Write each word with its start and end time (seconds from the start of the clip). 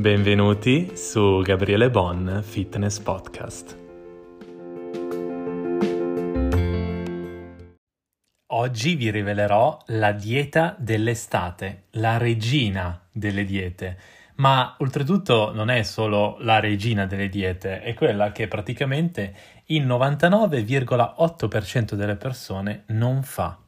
Benvenuti 0.00 0.96
su 0.96 1.42
Gabriele 1.42 1.90
Bon 1.90 2.40
Fitness 2.42 2.98
Podcast. 3.00 3.76
Oggi 8.46 8.94
vi 8.94 9.10
rivelerò 9.10 9.78
la 9.88 10.12
dieta 10.12 10.74
dell'estate, 10.78 11.82
la 11.90 12.16
regina 12.16 12.98
delle 13.12 13.44
diete. 13.44 13.98
Ma 14.36 14.74
oltretutto 14.78 15.52
non 15.52 15.68
è 15.68 15.82
solo 15.82 16.38
la 16.40 16.60
regina 16.60 17.04
delle 17.04 17.28
diete, 17.28 17.82
è 17.82 17.92
quella 17.92 18.32
che 18.32 18.48
praticamente 18.48 19.34
il 19.66 19.86
99,8% 19.86 21.92
delle 21.92 22.16
persone 22.16 22.84
non 22.86 23.22
fa. 23.22 23.58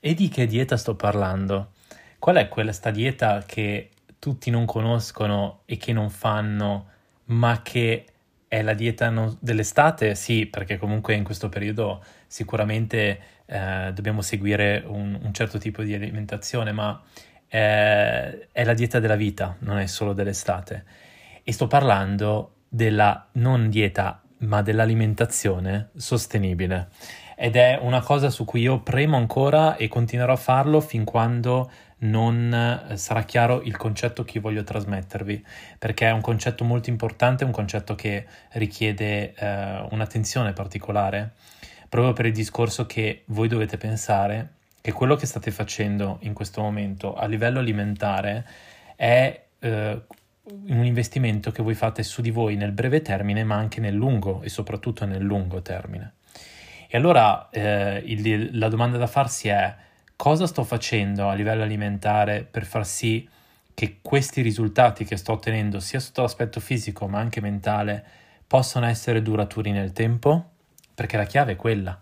E 0.00 0.14
di 0.14 0.30
che 0.30 0.46
dieta 0.46 0.78
sto 0.78 0.94
parlando? 0.94 1.72
Qual 2.18 2.36
è 2.36 2.48
questa 2.48 2.90
dieta 2.90 3.42
che 3.44 3.90
tutti 4.20 4.50
non 4.50 4.66
conoscono 4.66 5.62
e 5.64 5.76
che 5.76 5.92
non 5.92 6.10
fanno, 6.10 6.86
ma 7.24 7.62
che 7.62 8.04
è 8.46 8.62
la 8.62 8.74
dieta 8.74 9.10
non... 9.10 9.36
dell'estate? 9.40 10.14
Sì, 10.14 10.46
perché 10.46 10.76
comunque 10.76 11.14
in 11.14 11.24
questo 11.24 11.48
periodo 11.48 12.04
sicuramente 12.26 13.20
eh, 13.46 13.90
dobbiamo 13.92 14.22
seguire 14.22 14.84
un, 14.86 15.18
un, 15.20 15.32
certo 15.32 15.58
tipo 15.58 15.82
di 15.82 15.94
alimentazione, 15.94 16.70
ma 16.70 17.00
eh, 17.48 18.48
è 18.52 18.64
la 18.64 18.74
dieta 18.74 19.00
della 19.00 19.16
vita, 19.16 19.56
non 19.60 19.78
è 19.78 19.86
solo 19.86 20.12
dell'estate. 20.12 20.84
E 21.42 21.52
sto 21.52 21.66
parlando 21.66 22.56
della 22.68 23.28
non 23.32 23.70
dieta, 23.70 24.22
ma 24.38 24.62
dell'alimentazione 24.62 25.90
sostenibile. 25.96 26.88
Ed 27.36 27.56
è 27.56 27.78
una 27.80 28.02
cosa 28.02 28.28
su 28.28 28.44
cui 28.44 28.60
io 28.60 28.80
premo 28.80 29.16
ancora 29.16 29.76
e 29.76 29.88
continuerò 29.88 30.34
a 30.34 30.36
farlo 30.36 30.80
fin 30.80 31.04
quando 31.04 31.70
non 32.00 32.52
eh, 32.90 32.96
sarà 32.96 33.22
chiaro 33.22 33.62
il 33.62 33.76
concetto 33.76 34.24
che 34.24 34.40
voglio 34.40 34.62
trasmettervi, 34.62 35.44
perché 35.78 36.08
è 36.08 36.12
un 36.12 36.20
concetto 36.20 36.64
molto 36.64 36.90
importante, 36.90 37.44
un 37.44 37.50
concetto 37.50 37.94
che 37.94 38.26
richiede 38.52 39.34
eh, 39.34 39.86
un'attenzione 39.90 40.52
particolare, 40.52 41.32
proprio 41.88 42.12
per 42.12 42.26
il 42.26 42.32
discorso 42.32 42.86
che 42.86 43.22
voi 43.26 43.48
dovete 43.48 43.76
pensare 43.76 44.54
che 44.80 44.92
quello 44.92 45.16
che 45.16 45.26
state 45.26 45.50
facendo 45.50 46.18
in 46.22 46.32
questo 46.32 46.62
momento 46.62 47.14
a 47.14 47.26
livello 47.26 47.58
alimentare 47.58 48.46
è 48.96 49.44
eh, 49.58 50.02
un 50.42 50.84
investimento 50.84 51.50
che 51.50 51.62
voi 51.62 51.74
fate 51.74 52.02
su 52.02 52.22
di 52.22 52.30
voi 52.30 52.56
nel 52.56 52.72
breve 52.72 53.02
termine, 53.02 53.44
ma 53.44 53.56
anche 53.56 53.80
nel 53.80 53.94
lungo 53.94 54.40
e 54.42 54.48
soprattutto 54.48 55.04
nel 55.04 55.22
lungo 55.22 55.60
termine. 55.60 56.14
E 56.88 56.96
allora 56.96 57.48
eh, 57.50 58.02
il, 58.04 58.58
la 58.58 58.68
domanda 58.68 58.96
da 58.96 59.06
farsi 59.06 59.48
è 59.48 59.74
cosa 60.20 60.46
sto 60.46 60.64
facendo 60.64 61.30
a 61.30 61.32
livello 61.32 61.62
alimentare 61.62 62.44
per 62.44 62.66
far 62.66 62.86
sì 62.86 63.26
che 63.72 64.00
questi 64.02 64.42
risultati 64.42 65.06
che 65.06 65.16
sto 65.16 65.32
ottenendo 65.32 65.80
sia 65.80 65.98
sotto 65.98 66.20
l'aspetto 66.20 66.60
fisico 66.60 67.08
ma 67.08 67.18
anche 67.18 67.40
mentale 67.40 68.04
possano 68.46 68.84
essere 68.84 69.22
duraturi 69.22 69.70
nel 69.70 69.92
tempo? 69.92 70.50
Perché 70.94 71.16
la 71.16 71.24
chiave 71.24 71.52
è 71.52 71.56
quella. 71.56 71.98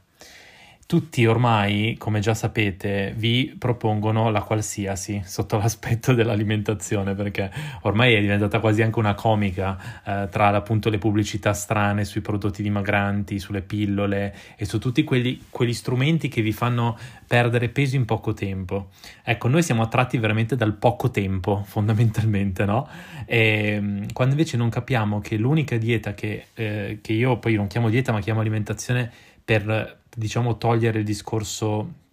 Tutti 0.89 1.27
ormai, 1.27 1.97
come 1.99 2.21
già 2.21 2.33
sapete, 2.33 3.13
vi 3.15 3.55
propongono 3.59 4.31
la 4.31 4.41
qualsiasi 4.41 5.21
sotto 5.23 5.59
l'aspetto 5.59 6.15
dell'alimentazione, 6.15 7.15
perché 7.15 7.51
ormai 7.83 8.15
è 8.15 8.21
diventata 8.23 8.59
quasi 8.59 8.81
anche 8.81 8.99
una 8.99 9.13
comica 9.13 9.77
eh, 10.03 10.29
tra 10.31 10.49
appunto 10.49 10.89
le 10.89 10.97
pubblicità 10.97 11.53
strane 11.53 12.07
sui 12.07 12.23
prodotti 12.23 12.63
dimagranti, 12.63 13.39
sulle 13.39 13.61
pillole 13.61 14.35
e 14.57 14.65
su 14.65 14.79
tutti 14.79 15.05
quelli, 15.05 15.45
quegli 15.51 15.75
strumenti 15.75 16.29
che 16.29 16.41
vi 16.41 16.53
fanno 16.53 16.97
perdere 17.27 17.69
peso 17.69 17.97
in 17.97 18.07
poco 18.07 18.33
tempo. 18.33 18.89
Ecco, 19.23 19.49
noi 19.49 19.63
siamo 19.63 19.83
attratti 19.83 20.17
veramente 20.17 20.57
dal 20.57 20.73
poco 20.73 21.11
tempo, 21.11 21.65
fondamentalmente, 21.69 22.65
no? 22.65 22.89
E, 23.27 24.07
quando 24.15 24.35
invece 24.35 24.57
non 24.57 24.71
capiamo 24.71 25.21
che 25.21 25.37
l'unica 25.37 25.77
dieta 25.77 26.15
che, 26.15 26.47
eh, 26.55 27.01
che 27.03 27.13
io 27.13 27.39
poi 27.39 27.57
non 27.57 27.67
chiamo 27.67 27.91
dieta 27.91 28.11
ma 28.11 28.21
chiamo 28.21 28.41
alimentazione 28.41 29.13
per 29.45 30.07
diciamo 30.19 30.59
togliere 30.59 30.99
il 30.99 31.05
discorso 31.05 32.07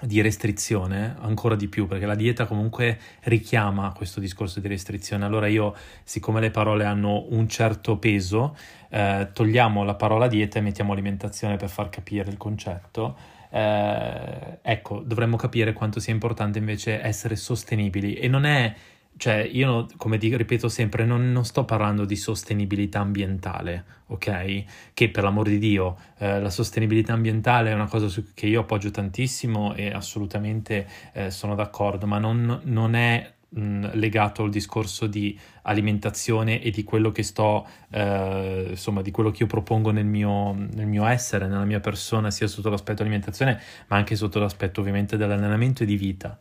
di 0.00 0.20
restrizione 0.20 1.16
ancora 1.18 1.56
di 1.56 1.66
più 1.66 1.88
perché 1.88 2.06
la 2.06 2.14
dieta 2.14 2.46
comunque 2.46 3.00
richiama 3.22 3.92
questo 3.92 4.20
discorso 4.20 4.60
di 4.60 4.68
restrizione. 4.68 5.24
Allora 5.24 5.48
io 5.48 5.74
siccome 6.04 6.40
le 6.40 6.52
parole 6.52 6.84
hanno 6.84 7.26
un 7.30 7.48
certo 7.48 7.98
peso 7.98 8.56
eh, 8.90 9.30
togliamo 9.32 9.82
la 9.82 9.96
parola 9.96 10.28
dieta 10.28 10.58
e 10.58 10.62
mettiamo 10.62 10.92
alimentazione 10.92 11.56
per 11.56 11.68
far 11.68 11.88
capire 11.88 12.30
il 12.30 12.36
concetto. 12.36 13.16
Eh, 13.50 14.58
ecco 14.62 15.00
dovremmo 15.00 15.36
capire 15.36 15.72
quanto 15.72 15.98
sia 15.98 16.12
importante 16.12 16.58
invece 16.60 17.02
essere 17.02 17.34
sostenibili. 17.34 18.14
E 18.14 18.28
non 18.28 18.44
è 18.44 18.72
cioè 19.18 19.46
io 19.50 19.86
come 19.96 20.16
dico, 20.16 20.36
ripeto 20.36 20.68
sempre, 20.68 21.04
non, 21.04 21.32
non, 21.32 21.44
sto 21.44 21.64
parlando 21.64 22.04
di 22.04 22.16
sostenibilità 22.16 23.00
ambientale, 23.00 23.84
ok? 24.06 24.64
Che 24.94 25.10
per 25.10 25.24
l'amor 25.24 25.48
di 25.48 25.58
Dio 25.58 25.96
eh, 26.18 26.40
la 26.40 26.50
sostenibilità 26.50 27.12
ambientale 27.12 27.70
è 27.70 27.74
una 27.74 27.88
cosa 27.88 28.08
su, 28.08 28.32
che 28.32 28.46
io 28.46 28.60
appoggio 28.60 28.90
tantissimo 28.90 29.74
e 29.74 29.90
assolutamente 29.92 30.86
eh, 31.12 31.30
sono 31.30 31.54
d'accordo, 31.56 32.06
ma 32.06 32.18
non, 32.18 32.60
non 32.64 32.94
è 32.94 33.32
legato 33.50 34.42
al 34.42 34.50
discorso 34.50 35.06
di 35.06 35.38
alimentazione 35.62 36.60
e 36.60 36.70
di 36.70 36.84
quello 36.84 37.10
che 37.10 37.22
sto, 37.22 37.66
eh, 37.90 38.66
insomma, 38.70 39.00
di 39.02 39.10
quello 39.10 39.30
che 39.30 39.42
io 39.42 39.48
propongo 39.48 39.90
nel 39.90 40.04
mio, 40.04 40.52
nel 40.52 40.86
mio 40.86 41.06
essere, 41.06 41.46
nella 41.46 41.64
mia 41.64 41.80
persona, 41.80 42.30
sia 42.30 42.46
sotto 42.46 42.68
l'aspetto 42.68 43.02
alimentazione, 43.02 43.60
ma 43.88 43.96
anche 43.96 44.16
sotto 44.16 44.38
l'aspetto 44.38 44.80
ovviamente 44.80 45.16
dell'allenamento 45.16 45.82
e 45.82 45.86
di 45.86 45.96
vita. 45.96 46.38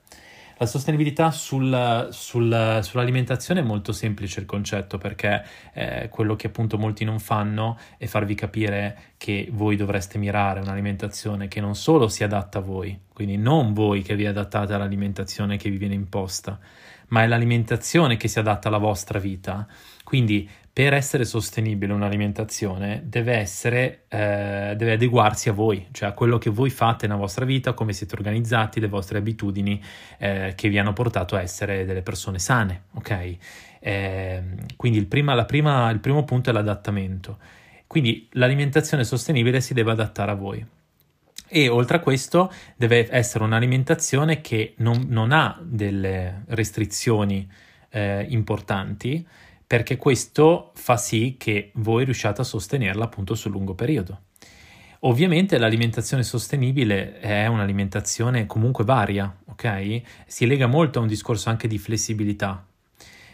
La 0.60 0.66
sostenibilità 0.66 1.30
sul, 1.30 2.08
sul, 2.10 2.80
sull'alimentazione 2.82 3.60
è 3.60 3.64
molto 3.64 3.92
semplice 3.92 4.40
il 4.40 4.48
concetto 4.48 4.98
perché 4.98 5.44
eh, 5.74 6.10
quello 6.10 6.36
che 6.36 6.48
appunto 6.48 6.80
molti 6.80 7.06
non 7.06 7.20
fanno 7.20 7.78
è 7.98 8.08
farvi 8.08 8.34
capire 8.34 9.14
che 9.18 9.50
voi 9.52 9.76
dovreste 9.76 10.18
mirare 10.18 10.60
un'alimentazione 10.60 11.48
che 11.48 11.62
non 11.62 11.76
solo 11.76 12.08
si 12.08 12.24
adatta 12.24 12.58
a 12.58 12.62
voi, 12.62 13.00
quindi 13.14 13.38
non 13.38 13.74
voi 13.74 14.02
che 14.02 14.16
vi 14.16 14.26
adattate 14.26 14.74
all'alimentazione 14.74 15.58
che 15.58 15.70
vi 15.70 15.78
viene 15.78 15.94
imposta, 15.94 16.60
ma 17.10 17.24
è 17.24 17.28
l'alimentazione 17.28 18.18
che 18.18 18.28
si 18.28 18.40
adatta 18.40 18.68
alla 18.68 18.78
vostra 18.78 19.20
vita. 19.20 19.68
Quindi 20.04 20.50
per 20.78 20.94
essere 20.94 21.26
sostenibile 21.26 21.92
un'alimentazione 21.94 23.02
deve 23.06 23.34
essere, 23.34 24.04
eh, 24.10 24.76
deve 24.78 24.92
adeguarsi 24.92 25.50
a 25.50 25.52
voi, 25.52 25.88
cioè 25.92 26.10
a 26.10 26.12
quello 26.12 26.38
che 26.38 26.52
voi 26.52 26.70
fate 26.70 27.08
nella 27.08 27.20
vostra 27.20 27.46
vita, 27.46 27.74
come 27.74 27.94
siete 27.94 28.14
organizzati, 28.16 28.80
le 28.80 28.88
vostre 28.88 29.18
abitudini 29.18 29.82
eh, 30.20 30.54
che 30.56 30.70
vi 30.70 30.78
hanno 30.78 30.94
portato 30.94 31.36
a 31.36 31.42
essere 31.42 31.84
delle 31.84 32.04
persone 32.04 32.38
sane, 32.38 32.84
ok? 32.94 33.38
Eh, 33.80 34.44
quindi 34.76 35.00
il, 35.00 35.08
prima, 35.08 35.44
prima, 35.46 35.90
il 35.90 36.00
primo 36.00 36.24
punto 36.26 36.52
è 36.52 36.54
l'adattamento. 36.54 37.40
Quindi 37.88 38.28
l'alimentazione 38.34 39.04
sostenibile 39.04 39.62
si 39.62 39.74
deve 39.74 39.92
adattare 39.92 40.30
a 40.30 40.36
voi. 40.36 40.64
E 41.48 41.70
oltre 41.70 41.98
a 41.98 42.00
questo 42.00 42.52
deve 42.76 43.08
essere 43.10 43.44
un'alimentazione 43.44 44.42
che 44.42 44.74
non, 44.78 45.06
non 45.08 45.32
ha 45.32 45.58
delle 45.62 46.44
restrizioni 46.48 47.50
eh, 47.90 48.26
importanti, 48.30 49.26
perché 49.66 49.98
questo 49.98 50.72
fa 50.76 50.98
sì 50.98 51.36
che 51.38 51.72
voi 51.76 52.06
riusciate 52.06 52.42
a 52.42 52.46
sostenerla 52.46 53.06
appunto 53.06 53.36
sul 53.36 53.52
lungo 53.52 53.76
periodo. 53.76 54.22
Ovviamente 55.02 55.58
l'alimentazione 55.58 56.24
sostenibile 56.24 57.20
è 57.20 57.46
un'alimentazione 57.48 58.46
comunque 58.46 58.84
varia, 58.84 59.34
ok? 59.46 60.02
Si 60.26 60.48
lega 60.48 60.68
molto 60.68 61.00
a 61.00 61.02
un 61.04 61.08
discorso 61.08 61.50
anche 61.50 61.68
di 61.68 61.78
flessibilità, 61.78 62.66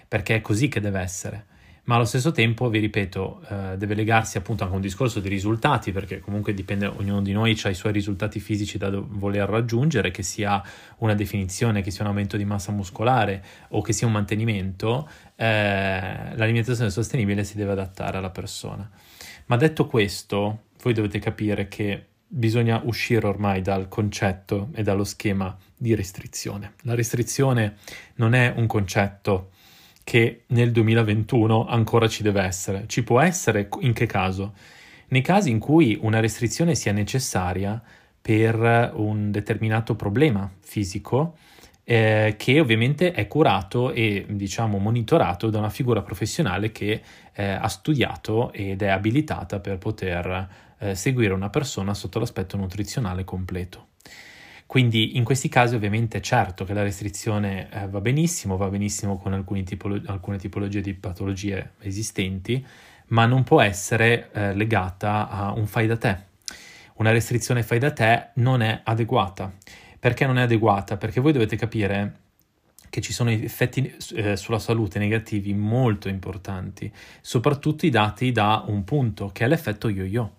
perché 0.07 0.35
è 0.35 0.41
così 0.41 0.67
che 0.67 0.81
deve 0.81 0.99
essere 0.99 1.45
ma 1.85 1.95
allo 1.95 2.05
stesso 2.05 2.31
tempo, 2.31 2.69
vi 2.69 2.79
ripeto, 2.79 3.41
eh, 3.49 3.77
deve 3.77 3.93
legarsi 3.93 4.37
appunto 4.37 4.63
anche 4.63 4.75
a 4.75 4.77
un 4.77 4.83
discorso 4.83 5.19
di 5.19 5.27
risultati, 5.27 5.91
perché 5.91 6.19
comunque 6.19 6.53
dipende, 6.53 6.85
ognuno 6.85 7.21
di 7.21 7.33
noi 7.33 7.59
ha 7.61 7.69
i 7.69 7.73
suoi 7.73 7.91
risultati 7.91 8.39
fisici 8.39 8.77
da 8.77 8.89
voler 8.89 9.49
raggiungere, 9.49 10.09
che 10.09 10.23
sia 10.23 10.63
una 10.99 11.13
definizione, 11.13 11.81
che 11.81 11.91
sia 11.91 12.03
un 12.03 12.09
aumento 12.09 12.37
di 12.37 12.45
massa 12.45 12.71
muscolare 12.71 13.43
o 13.69 13.81
che 13.81 13.91
sia 13.91 14.07
un 14.07 14.13
mantenimento, 14.13 15.09
eh, 15.35 16.35
l'alimentazione 16.35 16.89
sostenibile 16.89 17.43
si 17.43 17.57
deve 17.57 17.71
adattare 17.71 18.17
alla 18.17 18.29
persona. 18.29 18.89
Ma 19.47 19.57
detto 19.57 19.85
questo, 19.85 20.63
voi 20.81 20.93
dovete 20.93 21.19
capire 21.19 21.67
che 21.67 22.05
bisogna 22.25 22.81
uscire 22.85 23.27
ormai 23.27 23.61
dal 23.61 23.89
concetto 23.89 24.69
e 24.73 24.83
dallo 24.83 25.03
schema 25.03 25.55
di 25.75 25.93
restrizione. 25.95 26.75
La 26.83 26.95
restrizione 26.95 27.75
non 28.15 28.33
è 28.33 28.53
un 28.55 28.67
concetto 28.67 29.51
che 30.03 30.43
nel 30.47 30.71
2021 30.71 31.65
ancora 31.65 32.07
ci 32.07 32.23
deve 32.23 32.41
essere. 32.41 32.85
Ci 32.87 33.03
può 33.03 33.19
essere 33.19 33.69
in 33.79 33.93
che 33.93 34.05
caso? 34.05 34.53
Nei 35.07 35.21
casi 35.21 35.49
in 35.49 35.59
cui 35.59 35.97
una 36.01 36.19
restrizione 36.19 36.75
sia 36.75 36.91
necessaria 36.91 37.81
per 38.21 38.93
un 38.95 39.31
determinato 39.31 39.95
problema 39.95 40.49
fisico 40.61 41.35
eh, 41.83 42.35
che 42.37 42.59
ovviamente 42.59 43.11
è 43.11 43.27
curato 43.27 43.91
e 43.91 44.25
diciamo 44.29 44.77
monitorato 44.77 45.49
da 45.49 45.59
una 45.59 45.69
figura 45.69 46.01
professionale 46.01 46.71
che 46.71 47.01
eh, 47.33 47.43
ha 47.43 47.67
studiato 47.67 48.53
ed 48.53 48.81
è 48.81 48.87
abilitata 48.87 49.59
per 49.59 49.77
poter 49.77 50.47
eh, 50.79 50.95
seguire 50.95 51.33
una 51.33 51.49
persona 51.49 51.93
sotto 51.93 52.19
l'aspetto 52.19 52.55
nutrizionale 52.57 53.23
completo. 53.23 53.87
Quindi 54.65 55.17
in 55.17 55.23
questi 55.23 55.49
casi 55.49 55.75
ovviamente 55.75 56.21
certo 56.21 56.63
che 56.63 56.73
la 56.73 56.83
restrizione 56.83 57.69
eh, 57.71 57.87
va 57.87 58.01
benissimo, 58.01 58.57
va 58.57 58.69
benissimo 58.69 59.17
con 59.17 59.43
tipolo- 59.63 60.01
alcune 60.05 60.37
tipologie 60.37 60.81
di 60.81 60.93
patologie 60.93 61.73
esistenti, 61.81 62.65
ma 63.07 63.25
non 63.25 63.43
può 63.43 63.61
essere 63.61 64.31
eh, 64.31 64.53
legata 64.55 65.29
a 65.29 65.51
un 65.51 65.67
fai 65.67 65.87
da 65.87 65.97
te. 65.97 66.17
Una 66.95 67.11
restrizione 67.11 67.63
fai 67.63 67.79
da 67.79 67.91
te 67.91 68.29
non 68.35 68.61
è 68.61 68.81
adeguata. 68.83 69.51
Perché 69.99 70.25
non 70.25 70.37
è 70.37 70.41
adeguata? 70.41 70.97
Perché 70.97 71.21
voi 71.21 71.31
dovete 71.31 71.55
capire 71.55 72.21
che 72.89 73.01
ci 73.01 73.11
sono 73.11 73.31
effetti 73.31 73.91
eh, 74.13 74.37
sulla 74.37 74.59
salute 74.59 74.99
negativi 74.99 75.51
molto 75.53 76.09
importanti, 76.09 76.91
soprattutto 77.21 77.87
i 77.87 77.89
dati 77.89 78.31
da 78.31 78.63
un 78.67 78.83
punto, 78.83 79.31
che 79.33 79.45
è 79.45 79.47
l'effetto 79.47 79.89
yo-yo. 79.89 80.35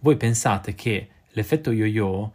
Voi 0.00 0.16
pensate 0.16 0.76
che 0.76 1.08
l'effetto 1.30 1.72
yo-yo 1.72 2.32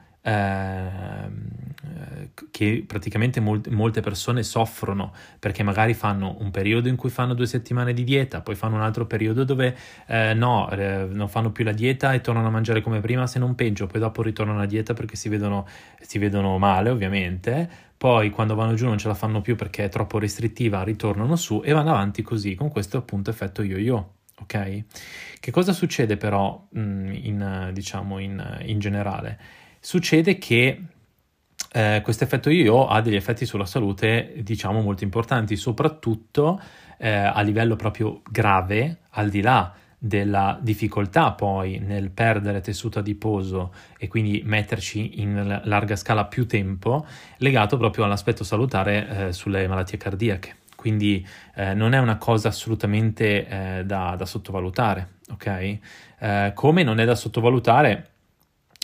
che 2.51 2.83
praticamente 2.85 3.39
molt- 3.39 3.67
molte 3.69 4.01
persone 4.01 4.43
soffrono 4.43 5.13
perché 5.39 5.63
magari 5.63 5.93
fanno 5.93 6.37
un 6.39 6.51
periodo 6.51 6.87
in 6.89 6.95
cui 6.95 7.09
fanno 7.09 7.33
due 7.33 7.47
settimane 7.47 7.93
di 7.93 8.03
dieta, 8.03 8.41
poi 8.41 8.55
fanno 8.55 8.75
un 8.75 8.81
altro 8.81 9.05
periodo 9.07 9.43
dove 9.43 9.75
eh, 10.07 10.33
no, 10.33 10.69
eh, 10.69 11.07
non 11.09 11.27
fanno 11.27 11.51
più 11.51 11.63
la 11.63 11.71
dieta 11.71 12.13
e 12.13 12.21
tornano 12.21 12.47
a 12.47 12.51
mangiare 12.51 12.81
come 12.81 12.99
prima, 12.99 13.25
se 13.27 13.39
non 13.39 13.55
peggio, 13.55 13.87
poi 13.87 13.99
dopo 13.99 14.21
ritornano 14.21 14.59
alla 14.59 14.67
dieta 14.67 14.93
perché 14.93 15.15
si 15.15 15.29
vedono, 15.29 15.67
si 15.99 16.19
vedono 16.19 16.57
male 16.57 16.89
ovviamente, 16.89 17.69
poi 17.97 18.29
quando 18.29 18.55
vanno 18.55 18.73
giù 18.75 18.85
non 18.85 18.97
ce 18.97 19.07
la 19.07 19.13
fanno 19.13 19.41
più 19.41 19.55
perché 19.55 19.85
è 19.85 19.89
troppo 19.89 20.19
restrittiva, 20.19 20.83
ritornano 20.83 21.35
su 21.35 21.61
e 21.63 21.71
vanno 21.71 21.91
avanti 21.91 22.21
così, 22.21 22.55
con 22.55 22.69
questo 22.69 22.97
appunto 22.97 23.29
effetto 23.29 23.63
yo-yo. 23.63 24.13
Ok? 24.41 24.83
Che 25.39 25.51
cosa 25.51 25.71
succede 25.71 26.17
però 26.17 26.67
mm, 26.75 27.11
in, 27.11 27.69
diciamo 27.73 28.17
in, 28.17 28.59
in 28.65 28.79
generale? 28.79 29.37
Succede 29.83 30.37
che 30.37 30.79
eh, 31.73 32.01
questo 32.03 32.23
effetto 32.23 32.51
yo-yo 32.51 32.87
ha 32.87 33.01
degli 33.01 33.15
effetti 33.15 33.47
sulla 33.47 33.65
salute, 33.65 34.35
diciamo, 34.43 34.79
molto 34.81 35.03
importanti, 35.03 35.55
soprattutto 35.55 36.61
eh, 36.99 37.09
a 37.09 37.41
livello 37.41 37.75
proprio 37.75 38.21
grave, 38.29 38.99
al 39.09 39.29
di 39.29 39.41
là 39.41 39.73
della 39.97 40.59
difficoltà 40.61 41.31
poi 41.31 41.79
nel 41.79 42.11
perdere 42.11 42.61
tessuto 42.61 42.99
adiposo 42.99 43.73
e 43.97 44.07
quindi 44.07 44.43
metterci 44.45 45.21
in 45.21 45.61
larga 45.63 45.95
scala 45.95 46.25
più 46.25 46.45
tempo, 46.45 47.03
legato 47.37 47.75
proprio 47.77 48.05
all'aspetto 48.05 48.43
salutare 48.43 49.07
eh, 49.07 49.33
sulle 49.33 49.67
malattie 49.67 49.97
cardiache. 49.97 50.57
Quindi 50.75 51.25
eh, 51.55 51.73
non 51.73 51.93
è 51.93 51.97
una 51.97 52.17
cosa 52.17 52.49
assolutamente 52.49 53.47
eh, 53.47 53.83
da, 53.83 54.15
da, 54.15 54.25
sottovalutare, 54.25 55.07
ok? 55.31 55.77
Eh, 56.19 56.51
come 56.53 56.83
non 56.83 56.99
è 56.99 57.05
da 57.05 57.15
sottovalutare 57.15 58.10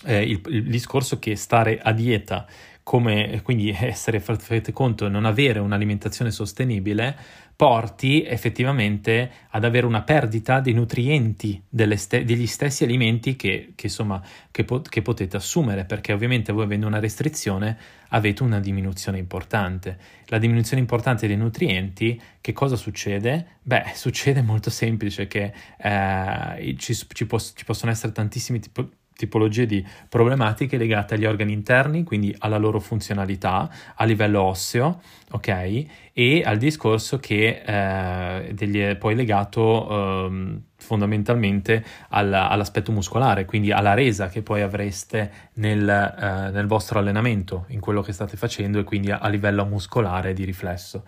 eh, 0.06 0.22
il, 0.24 0.42
il, 0.48 0.64
discorso 0.70 1.20
che 1.20 1.36
stare 1.36 1.80
a 1.80 1.92
dieta, 1.92 2.46
come 2.84 3.42
quindi 3.44 3.70
essere, 3.78 4.20
fate 4.20 4.72
conto, 4.72 5.08
non 5.10 5.26
avere 5.26 5.60
un'alimentazione 5.60 6.32
sostenibile, 6.32 7.16
porti 7.58 8.24
effettivamente 8.24 9.32
ad 9.50 9.64
avere 9.64 9.88
una 9.88 10.04
perdita 10.04 10.60
dei 10.60 10.74
nutrienti 10.74 11.60
ste- 11.96 12.24
degli 12.24 12.46
stessi 12.46 12.84
alimenti 12.84 13.36
che, 13.36 13.72
che 13.74 13.88
insomma 13.88 14.22
che, 14.52 14.64
po- 14.64 14.82
che, 14.82 15.02
potete 15.02 15.38
assumere 15.38 15.84
perché 15.84 16.14
ovviamente 16.14 16.52
voi 16.52 16.66
avendo 16.66 16.86
una 16.86 17.00
restrizione 17.00 17.76
avete 18.10 18.44
una 18.44 18.60
diminuzione 18.60 19.18
importante 19.18 19.98
la 20.28 20.38
diminuzione 20.38 20.84
importante 20.84 21.26
dei 21.26 21.36
nutrienti 21.36 22.22
che 22.40 22.54
cosa 22.54 22.76
succede? 22.76 23.58
beh 23.64 23.94
succede 23.96 24.44
molto 24.44 24.70
semplice 24.70 25.26
che 25.26 25.52
eh, 25.80 26.76
ci, 26.78 26.94
ci, 26.94 27.26
po- 27.26 27.40
ci 27.40 27.66
possono 27.66 27.92
essere 27.92 28.12
tantissimi 28.12 28.60
tipi 28.60 28.88
tipologie 29.18 29.66
di 29.66 29.86
problematiche 30.08 30.78
legate 30.78 31.16
agli 31.16 31.26
organi 31.26 31.52
interni, 31.52 32.04
quindi 32.04 32.34
alla 32.40 32.58
loro 32.58 32.80
funzionalità 32.80 33.70
a 33.96 34.06
livello 34.06 34.44
osseo, 34.44 35.02
ok? 35.32 35.86
E 36.14 36.44
al 36.46 36.58
discorso 36.58 37.18
che 37.18 37.64
eh, 37.66 38.54
degli 38.54 38.80
è 38.80 38.96
poi 38.96 39.16
legato 39.16 40.30
eh, 40.30 40.60
fondamentalmente 40.78 41.84
alla, 42.10 42.48
all'aspetto 42.48 42.92
muscolare, 42.92 43.46
quindi 43.46 43.72
alla 43.72 43.96
resa 43.96 44.30
che 44.30 44.44
poi 44.44 44.62
avreste 44.62 45.50
nel, 45.54 45.90
eh, 45.90 46.52
nel, 46.52 46.68
vostro 46.68 47.00
allenamento, 47.00 47.66
in 47.70 47.80
quello 47.80 48.02
che 48.02 48.14
state 48.14 48.38
facendo 48.38 48.80
e 48.80 48.84
quindi 48.84 49.12
a, 49.12 49.18
a 49.18 49.28
livello 49.28 49.66
muscolare 49.66 50.34
di 50.34 50.46
riflesso. 50.46 51.04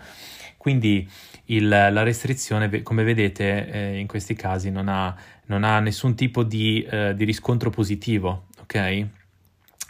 Quindi 0.58 1.08
il, 1.46 1.70
la 1.70 2.04
restrizione, 2.04 2.82
come 2.84 3.04
vedete, 3.04 3.72
eh, 3.72 3.98
in 3.98 4.08
questi 4.08 4.34
casi 4.36 4.70
non 4.72 4.90
ha, 4.90 5.16
non 5.50 5.64
ha 5.64 5.80
nessun 5.80 6.16
tipo 6.16 6.44
di, 6.44 6.82
eh, 6.90 7.14
di 7.16 7.26
riscontro 7.26 7.70
positivo, 7.70 8.46
ok? 8.62 9.08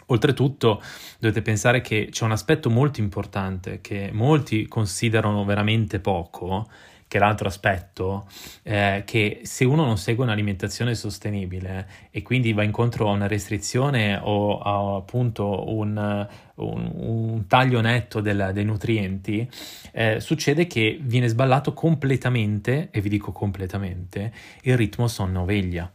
Oltretutto 0.06 0.82
dovete 1.18 1.40
pensare 1.40 1.80
che 1.80 2.08
c'è 2.10 2.24
un 2.24 2.32
aspetto 2.32 2.68
molto 2.68 3.00
importante 3.00 3.80
che 3.80 4.10
molti 4.12 4.66
considerano 4.66 5.44
veramente 5.44 6.00
poco, 6.00 6.68
che 7.10 7.16
è 7.16 7.20
l'altro 7.20 7.48
aspetto, 7.48 8.28
eh, 8.62 9.02
che 9.04 9.40
se 9.42 9.64
uno 9.64 9.84
non 9.84 9.98
segue 9.98 10.22
un'alimentazione 10.22 10.94
sostenibile 10.94 11.88
e 12.12 12.22
quindi 12.22 12.52
va 12.52 12.62
incontro 12.62 13.08
a 13.08 13.12
una 13.12 13.26
restrizione 13.26 14.16
o 14.22 14.60
a 14.60 14.94
appunto 14.98 15.74
un, 15.74 16.28
un, 16.54 16.92
un 16.94 17.46
taglio 17.48 17.80
netto 17.80 18.20
del, 18.20 18.50
dei 18.52 18.64
nutrienti, 18.64 19.50
eh, 19.90 20.20
succede 20.20 20.68
che 20.68 21.00
viene 21.02 21.26
sballato 21.26 21.72
completamente, 21.72 22.90
e 22.92 23.00
vi 23.00 23.08
dico 23.08 23.32
completamente, 23.32 24.32
il 24.62 24.76
ritmo 24.76 25.08
sonno-veglia. 25.08 25.90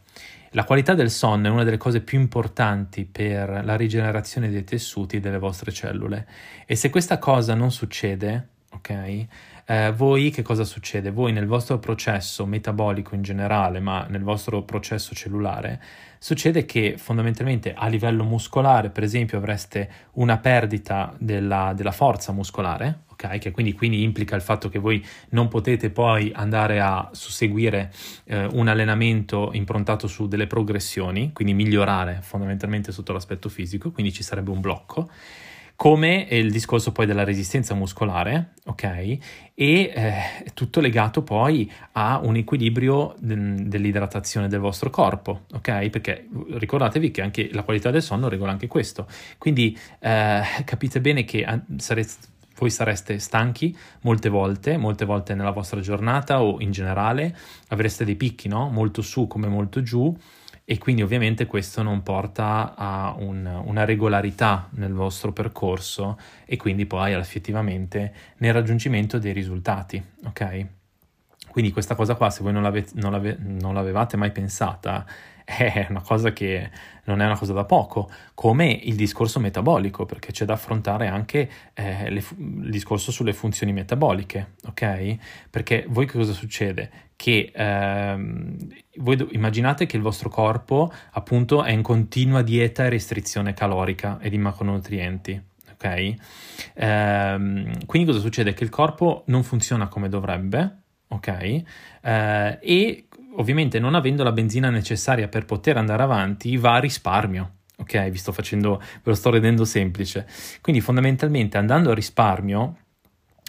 La 0.50 0.66
qualità 0.66 0.96
del 0.96 1.12
sonno 1.12 1.48
è 1.48 1.50
una 1.50 1.64
delle 1.64 1.78
cose 1.78 2.02
più 2.02 2.20
importanti 2.20 3.06
per 3.06 3.62
la 3.64 3.78
rigenerazione 3.78 4.50
dei 4.50 4.66
tessuti 4.66 5.22
delle 5.22 5.40
vostre 5.40 5.72
cellule 5.72 6.28
e 6.66 6.76
se 6.76 6.90
questa 6.90 7.20
cosa 7.20 7.54
non 7.54 7.72
succede, 7.72 8.48
ok? 8.72 9.28
Eh, 9.68 9.92
voi 9.94 10.30
che 10.30 10.44
cosa 10.44 10.64
succede? 10.64 11.10
Voi 11.10 11.32
nel 11.32 11.48
vostro 11.48 11.80
processo 11.80 12.46
metabolico 12.46 13.16
in 13.16 13.24
generale, 13.24 13.80
ma 13.80 14.06
nel 14.08 14.22
vostro 14.22 14.62
processo 14.62 15.16
cellulare, 15.16 15.82
succede 16.20 16.66
che 16.66 16.96
fondamentalmente 16.98 17.74
a 17.74 17.88
livello 17.88 18.24
muscolare, 18.24 18.92
per 18.92 19.04
esempio, 19.04 19.40
avreste 19.40 19.90
una 20.14 20.38
perdita 20.38 21.16
della, 21.18 21.74
della 21.76 21.92
forza 21.92 22.32
muscolare, 22.32 23.06
ok? 23.12 23.40
Che 23.40 23.50
quindi, 23.50 23.74
quindi, 23.74 24.04
implica 24.04 24.36
il 24.36 24.44
fatto 24.44 24.70
che 24.70 24.78
voi 24.78 25.04
non 25.30 25.48
potete 25.48 25.90
poi 25.90 26.32
andare 26.36 26.80
a 26.80 27.10
susseguire 27.12 27.92
eh, 28.26 28.46
un 28.46 28.68
allenamento 28.68 29.50
improntato 29.54 30.06
su 30.06 30.28
delle 30.28 30.46
progressioni, 30.46 31.32
quindi 31.34 31.56
migliorare 31.56 32.20
fondamentalmente 32.22 32.92
sotto 32.92 33.14
l'aspetto 33.14 33.50
fisico, 33.50 33.92
quindi 33.92 34.14
ci 34.14 34.22
sarebbe 34.22 34.52
un 34.52 34.62
blocco 34.62 35.10
come 35.76 36.28
il 36.30 36.52
discorso 36.52 36.92
poi 36.92 37.06
della 37.06 37.24
resistenza 37.24 37.74
muscolare, 37.74 38.54
ok? 38.66 38.84
E 38.84 39.20
eh, 39.54 40.14
tutto 40.54 40.80
legato 40.80 41.22
poi 41.22 41.70
a 41.94 42.20
un 42.24 42.38
equilibrio 42.38 43.16
de- 43.20 43.68
dell'idratazione 43.68 44.48
del 44.48 44.60
vostro 44.60 44.90
corpo, 44.90 45.42
ok? 45.54 45.90
Perché 45.90 46.28
ricordatevi 46.52 47.12
che 47.12 47.22
anche 47.22 47.50
la 47.52 47.64
qualità 47.64 47.92
del 47.92 48.02
sonno 48.02 48.30
regola 48.30 48.52
anche 48.52 48.68
questo. 48.68 49.08
Quindi 49.38 49.78
eh, 50.00 50.42
capite 50.64 51.02
bene 51.02 51.26
che 51.26 51.46
sarete 51.78 52.34
voi 52.58 52.70
sareste 52.70 53.20
stanchi 53.20 53.76
molte 54.02 54.30
volte, 54.30 54.78
molte 54.78 55.04
volte 55.04 55.36
nella 55.36 55.52
vostra 55.52 55.82
giornata 55.82 56.42
o 56.42 56.62
in 56.62 56.72
generale, 56.72 57.36
avreste 57.68 58.06
dei 58.06 58.16
picchi, 58.16 58.48
no? 58.48 58.70
Molto 58.70 59.02
su 59.02 59.28
come 59.28 59.48
molto 59.48 59.82
giù 59.82 60.16
e 60.68 60.80
quindi 60.80 61.04
ovviamente 61.04 61.46
questo 61.46 61.84
non 61.84 62.02
porta 62.02 62.74
a 62.76 63.16
un, 63.20 63.46
una 63.66 63.86
regolarità 63.86 64.68
nel 64.72 64.94
vostro 64.94 65.32
percorso 65.32 66.18
e 66.44 66.58
quindi 66.58 66.88
poi 66.88 67.14
effettivamente 67.14 68.14
nel 68.38 68.52
raggiungimento 68.52 69.20
dei 69.20 69.32
risultati, 69.32 70.04
ok? 70.26 70.66
Quindi 71.52 71.72
questa 71.72 71.94
cosa 71.94 72.16
qua, 72.16 72.32
se 72.32 72.42
voi 72.42 72.52
non, 72.52 72.64
l'ave, 72.64 72.86
non, 72.96 73.12
l'ave, 73.12 73.38
non 73.40 73.76
l'avevate 73.76 74.18
mai 74.18 74.32
pensata, 74.32 75.06
è 75.58 75.86
una 75.90 76.02
cosa 76.02 76.34
che 76.34 76.70
non 77.04 77.22
è 77.22 77.26
una 77.26 77.38
cosa 77.38 77.54
da 77.54 77.66
poco, 77.66 78.10
come 78.34 78.72
il 78.72 78.96
discorso 78.96 79.40
metabolico, 79.40 80.06
perché 80.06 80.32
c'è 80.32 80.44
da 80.44 80.54
affrontare 80.54 81.08
anche 81.08 81.50
eh, 81.74 82.10
le, 82.10 82.24
il 82.38 82.72
discorso 82.72 83.12
sulle 83.12 83.32
funzioni 83.32 83.72
metaboliche, 83.72 84.56
ok? 84.66 85.18
Perché 85.52 85.86
voi 85.88 86.08
che 86.08 86.18
cosa 86.18 86.34
succede? 86.34 86.90
Che 87.16 87.52
ehm, 87.54 88.58
voi 88.98 89.16
do- 89.16 89.28
immaginate 89.32 89.86
che 89.86 89.98
il 89.98 90.02
vostro 90.02 90.30
corpo 90.30 90.92
appunto 91.12 91.64
è 91.64 91.72
in 91.72 91.84
continua 91.84 92.42
dieta 92.42 92.86
e 92.86 92.90
restrizione 92.90 93.54
calorica 93.54 94.18
e 94.20 94.30
di 94.30 94.40
macronutrienti, 94.40 95.40
ok? 95.74 96.14
Ehm, 96.74 97.86
quindi 97.86 98.08
cosa 98.08 98.20
succede? 98.20 98.54
Che 98.56 98.64
il 98.64 98.72
corpo 98.72 99.22
non 99.28 99.44
funziona 99.44 99.88
come 99.88 100.10
dovrebbe, 100.10 100.80
ok? 101.08 101.64
Eh, 102.02 102.60
e 102.62 103.05
ovviamente 103.38 103.80
non 103.80 103.96
avendo 103.96 104.24
la 104.24 104.32
benzina 104.32 104.70
necessaria 104.70 105.28
per 105.28 105.46
poter 105.46 105.78
andare 105.78 106.04
avanti, 106.04 106.58
va 106.58 106.76
a 106.76 106.80
risparmio. 106.80 107.52
Ok, 107.78 108.10
vi 108.10 108.18
sto 108.18 108.32
facendo, 108.32 108.78
ve 108.80 109.02
lo 109.04 109.16
sto 109.16 109.30
rendendo 109.30 109.66
semplice. 109.66 110.28
Quindi 110.62 110.82
fondamentalmente 110.82 111.58
andando 111.58 111.92
a 111.92 111.94
risparmio 111.94 112.78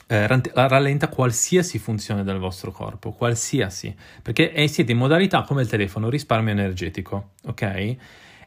eh, 0.09 0.27
rallenta 0.53 1.09
qualsiasi 1.09 1.79
funzione 1.79 2.23
del 2.23 2.39
vostro 2.39 2.71
corpo, 2.71 3.13
qualsiasi, 3.13 3.95
perché 4.23 4.53
eh, 4.53 4.69
siete 4.69 4.93
in 4.93 4.99
modalità 4.99 5.43
come 5.43 5.63
il 5.63 5.69
telefono, 5.69 6.09
risparmio 6.09 6.53
energetico, 6.53 7.31
ok? 7.45 7.97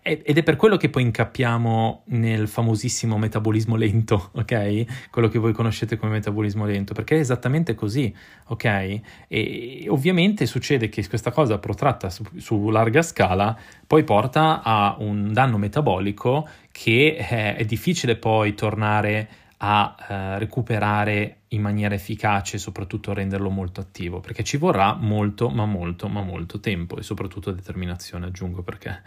Ed 0.01 0.38
è 0.38 0.44
per 0.44 0.56
quello 0.56 0.77
che 0.77 0.89
poi 0.89 1.03
incappiamo 1.03 2.03
nel 2.06 2.48
famosissimo 2.48 3.18
metabolismo 3.18 3.75
lento, 3.75 4.29
ok? 4.36 5.10
Quello 5.10 5.27
che 5.27 5.39
voi 5.39 5.53
conoscete 5.53 5.98
come 5.98 6.13
metabolismo 6.13 6.65
lento, 6.65 6.94
perché 6.94 7.18
è 7.18 7.20
esattamente 7.20 7.75
così, 7.75 8.13
ok? 8.48 9.00
E 9.27 9.86
ovviamente 9.89 10.46
succede 10.46 10.89
che 10.89 11.08
questa 11.08 11.32
cosa 11.32 11.60
protratta 11.60 12.10
su, 12.10 12.24
su 12.38 12.70
larga 12.70 13.01
scala 13.01 13.58
poi 13.86 14.03
porta 14.03 14.62
a 14.63 14.96
un 15.00 15.34
danno 15.34 15.58
metabolico 15.58 16.48
che 16.72 17.18
eh, 17.18 17.56
è 17.56 17.65
difficile 17.65 18.15
poi 18.15 18.53
tornare 18.53 19.18
a 19.20 19.49
eh, 19.62 20.39
recuperare 20.39 21.39
in 21.50 21.62
maniera 21.62 21.94
efficace 21.94 22.56
e 22.56 22.60
soprattutto 22.60 23.12
renderlo 23.12 23.50
molto 23.50 23.82
attivo, 23.82 24.22
perché 24.22 24.44
ci 24.44 24.56
vorrà 24.56 24.94
molto, 24.94 25.50
ma 25.50 25.66
molto, 25.66 26.08
ma 26.08 26.22
molto 26.22 26.60
tempo 26.62 26.98
e 26.98 27.04
soprattutto 27.04 27.51
determinazione, 27.51 28.28
aggiungo, 28.28 28.62
perché 28.62 29.01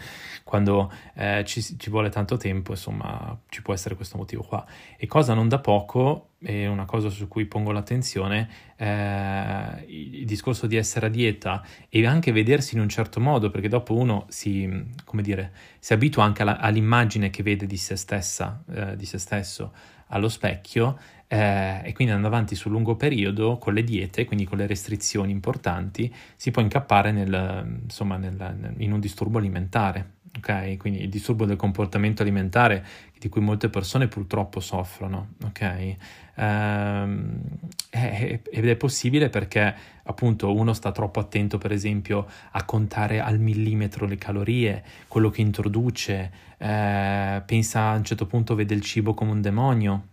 quando 0.44 0.92
eh, 1.14 1.42
ci, 1.46 1.62
ci, 1.62 1.88
vuole 1.88 2.10
tanto 2.10 2.36
tempo, 2.36 2.72
insomma, 2.72 3.38
ci 3.48 3.62
può 3.62 3.72
essere 3.72 3.94
questo 3.94 4.18
motivo 4.18 4.42
qua. 4.42 4.66
E 4.98 5.06
cosa 5.06 5.32
non 5.32 5.48
da 5.48 5.58
poco, 5.58 6.32
e 6.40 6.66
una 6.66 6.84
cosa 6.84 7.08
su 7.08 7.28
cui 7.28 7.46
pongo 7.46 7.72
l'attenzione, 7.72 8.48
eh, 8.76 9.84
il 9.86 10.26
discorso 10.26 10.66
di 10.66 10.76
essere 10.76 11.06
a 11.06 11.08
dieta 11.08 11.64
e 11.88 12.04
anche 12.04 12.30
vedersi 12.30 12.74
in 12.74 12.82
un 12.82 12.90
certo 12.90 13.20
modo, 13.20 13.50
perché 13.50 13.68
dopo 13.68 13.94
uno 13.94 14.26
si, 14.28 14.84
come 15.04 15.22
dire, 15.22 15.52
si 15.78 15.94
abitua 15.94 16.24
anche 16.24 16.42
alla, 16.42 16.58
all'immagine 16.58 17.30
che 17.30 17.42
vede 17.42 17.64
di 17.64 17.78
se 17.78 17.96
stessa, 17.96 18.62
eh, 18.68 18.96
di 18.96 19.06
se 19.06 19.16
stesso 19.16 19.72
allo 20.12 20.28
specchio 20.28 20.98
eh, 21.26 21.80
e 21.84 21.92
quindi 21.92 22.12
andando 22.12 22.28
avanti 22.28 22.54
sul 22.54 22.72
lungo 22.72 22.94
periodo 22.94 23.56
con 23.56 23.72
le 23.72 23.82
diete, 23.82 24.24
quindi 24.24 24.44
con 24.44 24.58
le 24.58 24.66
restrizioni 24.66 25.32
importanti, 25.32 26.14
si 26.36 26.50
può 26.50 26.60
incappare 26.60 27.10
nel, 27.10 27.80
insomma, 27.82 28.16
nel, 28.16 28.74
in 28.78 28.92
un 28.92 29.00
disturbo 29.00 29.38
alimentare. 29.38 30.20
Ok, 30.34 30.78
quindi 30.78 31.02
il 31.02 31.10
disturbo 31.10 31.44
del 31.44 31.56
comportamento 31.56 32.22
alimentare 32.22 32.84
di 33.18 33.28
cui 33.28 33.42
molte 33.42 33.68
persone 33.68 34.08
purtroppo 34.08 34.60
soffrono, 34.60 35.34
ok? 35.44 35.96
Ehm, 36.36 37.40
ed 37.90 38.68
è 38.68 38.76
possibile 38.76 39.28
perché 39.28 39.74
appunto 40.04 40.54
uno 40.54 40.72
sta 40.72 40.90
troppo 40.90 41.20
attento, 41.20 41.58
per 41.58 41.70
esempio, 41.70 42.26
a 42.52 42.64
contare 42.64 43.20
al 43.20 43.38
millimetro 43.38 44.06
le 44.06 44.16
calorie, 44.16 44.82
quello 45.06 45.28
che 45.28 45.42
introduce, 45.42 46.32
eh, 46.56 47.42
pensa 47.44 47.90
a 47.90 47.96
un 47.96 48.04
certo 48.04 48.26
punto 48.26 48.54
vede 48.54 48.74
il 48.74 48.80
cibo 48.80 49.12
come 49.12 49.32
un 49.32 49.42
demonio, 49.42 50.06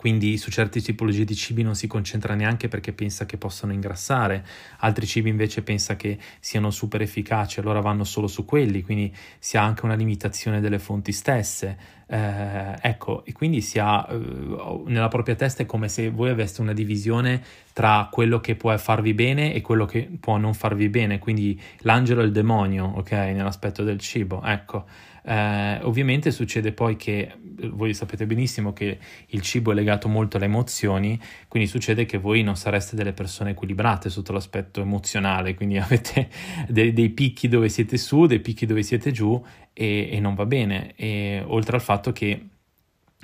quindi 0.00 0.38
su 0.38 0.50
certe 0.50 0.80
tipologie 0.80 1.26
di 1.26 1.34
cibi 1.34 1.62
non 1.62 1.74
si 1.74 1.86
concentra 1.86 2.34
neanche 2.34 2.68
perché 2.68 2.94
pensa 2.94 3.26
che 3.26 3.36
possano 3.36 3.74
ingrassare, 3.74 4.46
altri 4.78 5.04
cibi 5.04 5.28
invece 5.28 5.60
pensa 5.60 5.94
che 5.94 6.16
siano 6.40 6.70
super 6.70 7.02
efficaci, 7.02 7.60
allora 7.60 7.80
vanno 7.80 8.04
solo 8.04 8.26
su 8.26 8.46
quelli, 8.46 8.80
quindi 8.80 9.14
si 9.38 9.58
ha 9.58 9.62
anche 9.62 9.84
una 9.84 9.92
limitazione 9.92 10.60
delle 10.60 10.78
fonti 10.78 11.12
stesse. 11.12 11.98
Eh, 12.06 12.76
ecco, 12.80 13.26
e 13.26 13.32
quindi 13.34 13.60
si 13.60 13.78
ha 13.78 14.08
eh, 14.10 14.82
nella 14.86 15.08
propria 15.08 15.34
testa 15.34 15.64
è 15.64 15.66
come 15.66 15.90
se 15.90 16.08
voi 16.08 16.30
aveste 16.30 16.62
una 16.62 16.72
divisione 16.72 17.42
tra 17.74 18.08
quello 18.10 18.40
che 18.40 18.56
può 18.56 18.74
farvi 18.78 19.12
bene 19.12 19.52
e 19.52 19.60
quello 19.60 19.84
che 19.84 20.08
può 20.18 20.38
non 20.38 20.54
farvi 20.54 20.88
bene, 20.88 21.18
quindi 21.18 21.60
l'angelo 21.80 22.22
e 22.22 22.24
il 22.24 22.32
demonio, 22.32 22.86
ok, 22.86 23.12
nell'aspetto 23.12 23.84
del 23.84 23.98
cibo, 23.98 24.42
ecco. 24.42 24.86
Eh, 25.22 25.78
ovviamente 25.82 26.30
succede 26.30 26.72
poi 26.72 26.96
che 26.96 27.32
voi 27.68 27.92
sapete 27.94 28.26
benissimo 28.26 28.72
che 28.72 28.98
il 29.28 29.40
cibo 29.42 29.72
è 29.72 29.74
legato 29.74 30.08
molto 30.08 30.36
alle 30.36 30.46
emozioni, 30.46 31.20
quindi 31.48 31.68
succede 31.68 32.06
che 32.06 32.18
voi 32.18 32.42
non 32.42 32.56
sareste 32.56 32.96
delle 32.96 33.12
persone 33.12 33.50
equilibrate 33.50 34.08
sotto 34.08 34.32
l'aspetto 34.32 34.80
emozionale, 34.80 35.54
quindi 35.54 35.76
avete 35.78 36.28
dei, 36.68 36.92
dei 36.92 37.10
picchi 37.10 37.48
dove 37.48 37.68
siete 37.68 37.96
su, 37.96 38.26
dei 38.26 38.40
picchi 38.40 38.66
dove 38.66 38.82
siete 38.82 39.10
giù 39.10 39.42
e, 39.72 40.08
e 40.12 40.20
non 40.20 40.34
va 40.34 40.46
bene. 40.46 40.94
E, 40.96 41.42
oltre 41.46 41.76
al 41.76 41.82
fatto 41.82 42.12
che 42.12 42.46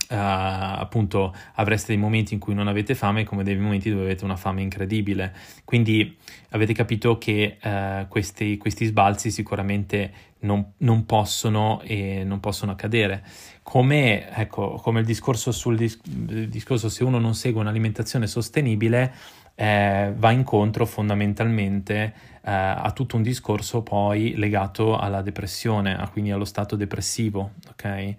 Uh, 0.08 0.14
appunto 0.14 1.34
avreste 1.54 1.88
dei 1.88 1.96
momenti 1.96 2.32
in 2.32 2.38
cui 2.38 2.54
non 2.54 2.68
avete 2.68 2.94
fame 2.94 3.24
come 3.24 3.42
dei 3.42 3.56
momenti 3.56 3.90
dove 3.90 4.04
avete 4.04 4.24
una 4.24 4.36
fame 4.36 4.62
incredibile 4.62 5.34
quindi 5.64 6.16
avete 6.50 6.72
capito 6.74 7.18
che 7.18 7.56
uh, 7.60 8.06
questi, 8.06 8.56
questi, 8.56 8.84
sbalzi 8.84 9.32
sicuramente 9.32 10.12
non, 10.40 10.74
non, 10.78 11.06
possono, 11.06 11.80
e 11.82 12.22
non 12.22 12.38
possono 12.38 12.70
accadere 12.70 13.24
come, 13.64 14.30
ecco, 14.32 14.74
come 14.74 15.00
il 15.00 15.06
discorso 15.06 15.50
sul 15.50 15.76
dis- 15.76 16.00
discorso 16.06 16.88
se 16.88 17.02
uno 17.02 17.18
non 17.18 17.34
segue 17.34 17.60
un'alimentazione 17.60 18.28
sostenibile 18.28 19.12
eh, 19.56 20.12
va 20.14 20.30
incontro 20.30 20.86
fondamentalmente 20.86 22.14
eh, 22.44 22.52
a 22.52 22.92
tutto 22.94 23.16
un 23.16 23.22
discorso 23.22 23.82
poi 23.82 24.34
legato 24.36 24.96
alla 24.96 25.22
depressione, 25.22 25.98
quindi 26.12 26.30
allo 26.30 26.44
stato 26.44 26.76
depressivo, 26.76 27.52
ok? 27.70 28.14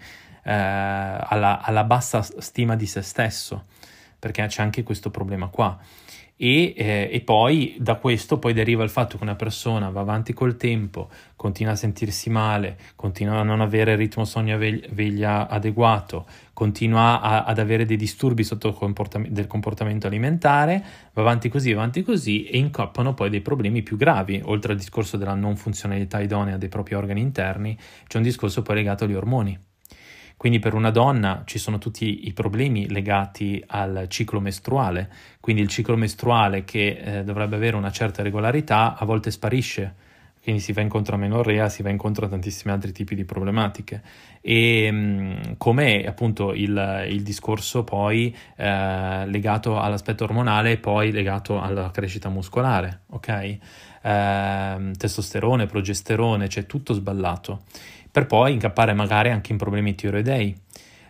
Eh, 0.47 0.51
alla, 0.53 1.61
alla, 1.61 1.83
bassa 1.83 2.21
stima 2.21 2.77
di 2.77 2.85
se 2.85 3.01
stesso, 3.01 3.65
perché 4.17 4.45
c'è 4.45 4.61
anche 4.61 4.83
questo 4.83 5.11
problema 5.11 5.47
qua. 5.49 5.77
E, 6.39 6.75
eh, 6.77 7.09
e, 7.11 7.21
poi 7.21 7.75
da 7.79 7.95
questo 7.95 8.37
poi 8.37 8.53
deriva 8.53 8.83
il 8.83 8.91
fatto 8.91 9.17
che 9.17 9.23
una 9.23 9.35
persona 9.35 9.89
va 9.89 10.01
avanti 10.01 10.33
col 10.33 10.55
tempo, 10.55 11.09
continua 11.35 11.73
a 11.73 11.75
sentirsi 11.75 12.29
male, 12.29 12.77
continua 12.95 13.39
a 13.39 13.43
non 13.43 13.59
avere 13.59 13.93
il 13.93 13.97
ritmo 13.97 14.23
sonno-veglia 14.23 15.47
adeguato, 15.47 16.27
continua 16.53 17.21
a, 17.21 17.43
ad 17.43 17.57
avere 17.57 17.85
dei 17.85 17.97
disturbi 17.97 18.43
sotto 18.43 18.71
comportam- 18.71 19.27
del 19.29 19.47
comportamento 19.47 20.05
alimentare, 20.05 20.85
va 21.13 21.23
avanti 21.23 21.49
così, 21.49 21.71
avanti 21.71 22.03
così 22.03 22.45
e 22.45 22.59
incoppano 22.59 23.15
poi 23.15 23.31
dei 23.31 23.41
problemi 23.41 23.81
più 23.81 23.97
gravi, 23.97 24.39
oltre 24.45 24.73
al 24.73 24.77
discorso 24.77 25.17
della 25.17 25.33
non 25.33 25.57
funzionalità 25.57 26.21
idonea 26.21 26.57
dei 26.57 26.69
propri 26.69 26.93
organi 26.93 27.19
interni, 27.19 27.75
c'è 28.05 28.17
un 28.17 28.23
discorso 28.23 28.61
poi 28.61 28.75
legato 28.75 29.05
agli 29.05 29.15
ormoni. 29.15 29.66
Quindi 30.37 30.59
per 30.59 30.75
una 30.75 30.91
donna 30.91 31.41
ci 31.45 31.57
sono 31.57 31.79
tutti 31.79 32.27
i 32.27 32.33
problemi 32.33 32.87
legati 32.87 33.61
al 33.65 34.05
ciclo 34.07 34.39
mestruale, 34.39 35.09
quindi 35.39 35.63
il 35.63 35.67
ciclo 35.67 35.97
mestruale 35.97 36.63
che 36.63 36.99
eh, 37.01 37.23
dovrebbe 37.23 37.55
avere 37.55 37.75
una 37.75 37.89
certa 37.89 38.21
regolarità 38.21 38.95
a 38.95 39.03
volte 39.03 39.31
sparisce, 39.31 39.95
quindi 40.47 40.63
si 40.63 40.73
va 40.73 40.81
incontro 40.81 41.15
a 41.15 41.17
menorrea, 41.17 41.67
si 41.67 41.81
va 41.81 41.89
incontro 41.89 42.25
a 42.25 42.29
tantissimi 42.29 42.71
altri 42.71 42.93
tipi 42.93 43.15
di 43.15 43.25
problematiche. 43.25 44.01
E 44.39 44.89
mm, 44.89 45.33
come 45.57 46.05
appunto 46.05 46.53
il, 46.53 47.05
il 47.09 47.21
discorso 47.23 47.83
poi 47.83 48.33
eh, 48.55 49.25
legato 49.25 49.77
all'aspetto 49.79 50.23
ormonale 50.23 50.73
e 50.73 50.77
poi 50.77 51.11
legato 51.11 51.59
alla 51.59 51.91
crescita 51.91 52.29
muscolare, 52.29 53.01
ok? 53.07 53.57
Eh, 54.03 54.91
testosterone, 54.95 55.65
progesterone, 55.65 56.47
c'è 56.47 56.65
tutto 56.65 56.93
sballato 56.93 57.63
per 58.17 58.25
poi 58.25 58.53
incappare 58.53 58.93
magari 58.93 59.29
anche 59.29 59.51
in 59.51 59.59
problemi 59.59 59.93
tiroidei. 59.93 60.59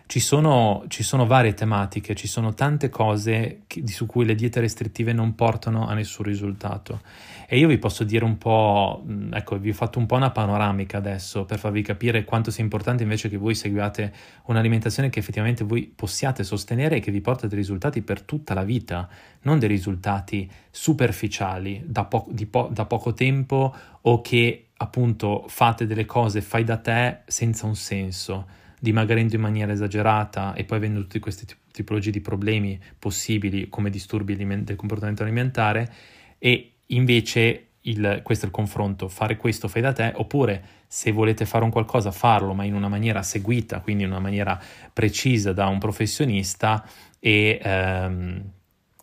Ci 0.04 0.20
sono, 0.20 0.84
ci 0.88 1.02
sono 1.02 1.24
varie 1.24 1.54
tematiche, 1.54 2.14
ci 2.14 2.26
sono 2.28 2.52
tante 2.52 2.90
cose 2.90 3.62
che, 3.66 3.82
su 3.86 4.04
cui 4.04 4.26
le 4.26 4.34
diete 4.34 4.60
restrittive 4.60 5.14
non 5.14 5.34
portano 5.34 5.88
a 5.88 5.94
nessun 5.94 6.26
risultato. 6.26 7.00
E 7.48 7.56
io 7.56 7.66
vi 7.66 7.78
posso 7.78 8.04
dire 8.04 8.26
un 8.26 8.36
po', 8.36 9.02
ecco, 9.32 9.58
vi 9.58 9.70
ho 9.70 9.74
fatto 9.74 9.98
un 9.98 10.04
po' 10.04 10.16
una 10.16 10.32
panoramica 10.32 10.98
adesso 10.98 11.46
per 11.46 11.58
farvi 11.58 11.80
capire 11.80 12.24
quanto 12.24 12.50
sia 12.50 12.62
importante 12.62 13.04
invece 13.04 13.30
che 13.30 13.38
voi 13.38 13.54
seguiate 13.54 14.12
un'alimentazione 14.44 15.08
che 15.08 15.18
effettivamente 15.18 15.64
voi 15.64 15.90
possiate 15.94 16.44
sostenere 16.44 16.96
e 16.96 17.00
che 17.00 17.10
vi 17.10 17.22
porta 17.22 17.46
dei 17.46 17.56
risultati 17.56 18.02
per 18.02 18.20
tutta 18.20 18.52
la 18.52 18.64
vita, 18.64 19.08
non 19.42 19.58
dei 19.58 19.68
risultati 19.70 20.46
superficiali 20.70 21.82
da, 21.86 22.04
po- 22.04 22.28
po- 22.50 22.68
da 22.70 22.84
poco 22.84 23.14
tempo 23.14 23.74
o 24.02 24.20
che 24.20 24.67
appunto 24.78 25.44
fate 25.48 25.86
delle 25.86 26.04
cose 26.04 26.40
fai 26.40 26.64
da 26.64 26.76
te 26.76 27.20
senza 27.26 27.66
un 27.66 27.76
senso, 27.76 28.46
dimagrendo 28.80 29.34
in 29.34 29.40
maniera 29.40 29.72
esagerata 29.72 30.54
e 30.54 30.64
poi 30.64 30.78
avendo 30.78 31.00
tutte 31.00 31.18
queste 31.18 31.46
tipologie 31.72 32.10
di 32.10 32.20
problemi 32.20 32.78
possibili 32.98 33.68
come 33.68 33.90
disturbi 33.90 34.36
del 34.36 34.76
comportamento 34.76 35.22
alimentare 35.22 35.92
e 36.38 36.72
invece 36.86 37.64
il, 37.82 38.20
questo 38.22 38.44
è 38.44 38.48
il 38.48 38.54
confronto, 38.54 39.08
fare 39.08 39.36
questo 39.36 39.68
fai 39.68 39.82
da 39.82 39.92
te 39.92 40.12
oppure 40.14 40.62
se 40.86 41.10
volete 41.10 41.44
fare 41.44 41.64
un 41.64 41.70
qualcosa 41.70 42.10
farlo 42.10 42.54
ma 42.54 42.64
in 42.64 42.74
una 42.74 42.88
maniera 42.88 43.22
seguita, 43.22 43.80
quindi 43.80 44.04
in 44.04 44.10
una 44.10 44.20
maniera 44.20 44.60
precisa 44.92 45.52
da 45.52 45.66
un 45.66 45.78
professionista 45.78 46.86
e 47.18 47.58
ehm, 47.60 48.50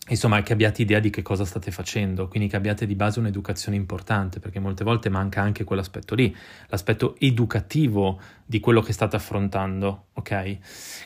insomma 0.10 0.44
che 0.44 0.54
abbiate 0.54 0.84
idea 0.84 1.00
di 1.00 1.10
che 1.10 1.24
cosa 1.24 1.46
state 1.46 1.72
facendo, 1.72 2.28
quindi 2.28 2.48
che 2.48 2.56
abbiate 2.56 2.86
di 2.86 2.96
base 2.96 3.20
un'educazione 3.20 3.76
importante, 3.76 4.40
perché 4.40 4.60
molte 4.60 4.84
volte 4.84 5.10
manca 5.10 5.42
anche 5.42 5.64
quell'aspetto 5.64 6.14
lì, 6.14 6.36
l'aspetto 6.68 7.16
educativo 7.20 8.20
di 8.46 8.60
quello 8.60 8.82
che 8.82 8.94
state 8.94 9.16
affrontando, 9.16 10.10
ok? 10.14 10.58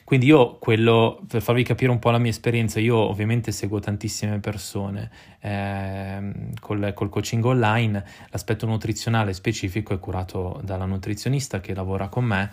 Quindi 0.03 0.25
io 0.25 0.57
quello, 0.57 1.23
per 1.25 1.41
farvi 1.41 1.63
capire 1.63 1.91
un 1.91 1.99
po' 1.99 2.09
la 2.09 2.17
mia 2.17 2.31
esperienza, 2.31 2.81
io 2.81 2.97
ovviamente 2.97 3.53
seguo 3.53 3.79
tantissime 3.79 4.39
persone, 4.39 5.09
eh, 5.39 6.51
col, 6.59 6.91
col 6.93 7.09
coaching 7.09 7.45
online, 7.45 8.03
l'aspetto 8.31 8.65
nutrizionale 8.65 9.31
specifico 9.31 9.93
è 9.93 9.99
curato 9.99 10.59
dalla 10.61 10.85
nutrizionista 10.85 11.61
che 11.61 11.73
lavora 11.73 12.09
con 12.09 12.25
me, 12.25 12.51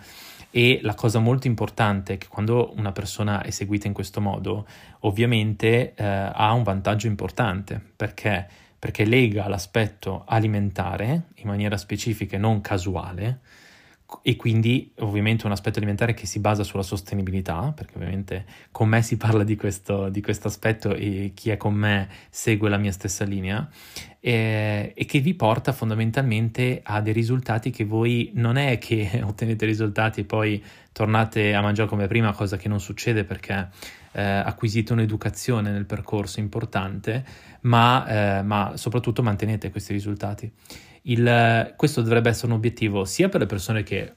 e 0.49 0.79
la 0.81 0.95
cosa 0.95 1.19
molto 1.19 1.47
importante 1.47 2.13
è 2.13 2.17
che 2.17 2.27
quando 2.27 2.73
una 2.75 2.91
persona 2.91 3.41
è 3.41 3.49
seguita 3.49 3.87
in 3.87 3.93
questo 3.93 4.21
modo, 4.21 4.65
ovviamente 5.01 5.93
eh, 5.93 6.03
ha 6.03 6.51
un 6.53 6.63
vantaggio 6.63 7.07
importante. 7.07 7.81
Perché, 7.95 8.47
perché 8.79 9.05
lega 9.05 9.47
l'aspetto 9.47 10.23
alimentare 10.25 11.23
in 11.35 11.47
maniera 11.47 11.77
specifica 11.77 12.35
e 12.35 12.39
non 12.39 12.61
casuale 12.61 13.39
e 14.21 14.37
quindi 14.37 14.93
ovviamente 14.99 15.45
un 15.45 15.51
aspetto 15.51 15.79
alimentare 15.79 16.13
che 16.13 16.25
si 16.25 16.39
basa 16.39 16.63
sulla 16.63 16.83
sostenibilità, 16.83 17.73
perché 17.75 17.95
ovviamente 17.95 18.45
con 18.71 18.87
me 18.87 19.01
si 19.01 19.17
parla 19.17 19.43
di 19.43 19.57
questo, 19.57 20.07
di 20.07 20.21
questo 20.21 20.47
aspetto 20.47 20.93
e 20.93 21.31
chi 21.33 21.49
è 21.49 21.57
con 21.57 21.73
me 21.73 22.07
segue 22.29 22.69
la 22.69 22.77
mia 22.77 22.93
stessa 22.93 23.25
linea, 23.25 23.67
e, 24.19 24.93
e, 24.95 25.05
che 25.05 25.19
vi 25.19 25.33
porta 25.33 25.73
fondamentalmente 25.73 26.79
a 26.83 27.01
dei 27.01 27.13
risultati 27.13 27.69
che 27.69 27.83
voi 27.83 28.31
non 28.35 28.55
è 28.55 28.77
che 28.77 29.21
ottenete 29.23 29.65
risultati 29.65 30.21
e 30.21 30.25
poi 30.25 30.63
tornate 30.93 31.53
a 31.53 31.61
mangiare 31.61 31.89
come 31.89 32.07
prima, 32.07 32.31
cosa 32.31 32.55
che 32.55 32.69
non 32.69 32.79
succede 32.79 33.25
perché 33.25 33.69
eh, 34.13 34.23
acquisite 34.23 34.93
un'educazione 34.93 35.69
nel 35.69 35.85
percorso 35.85 36.39
importante, 36.39 37.25
ma, 37.61 38.39
eh, 38.39 38.41
ma 38.41 38.71
soprattutto 38.75 39.21
mantenete 39.21 39.69
questi 39.69 39.91
risultati. 39.91 40.51
Il, 41.09 41.73
questo 41.75 42.01
dovrebbe 42.01 42.29
essere 42.29 42.47
un 42.47 42.53
obiettivo 42.53 43.05
sia 43.05 43.29
per 43.29 43.41
le 43.41 43.45
persone 43.45 43.83
che 43.83 44.13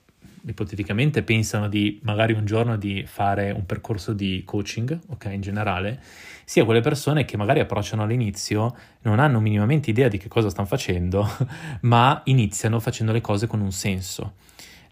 ipoteticamente 0.46 1.22
pensano 1.22 1.68
di 1.68 2.00
magari 2.02 2.32
un 2.32 2.44
giorno 2.44 2.76
di 2.76 3.04
fare 3.06 3.50
un 3.50 3.66
percorso 3.66 4.12
di 4.12 4.42
coaching, 4.44 4.98
ok, 5.08 5.28
in 5.32 5.40
generale, 5.40 6.00
sia 6.44 6.64
quelle 6.64 6.80
persone 6.80 7.24
che 7.24 7.36
magari 7.36 7.60
approcciano 7.60 8.02
all'inizio, 8.02 8.74
non 9.02 9.20
hanno 9.20 9.40
minimamente 9.40 9.90
idea 9.90 10.08
di 10.08 10.18
che 10.18 10.28
cosa 10.28 10.50
stanno 10.50 10.66
facendo, 10.66 11.28
ma 11.82 12.22
iniziano 12.24 12.80
facendo 12.80 13.12
le 13.12 13.20
cose 13.20 13.46
con 13.46 13.60
un 13.60 13.72
senso. 13.72 14.34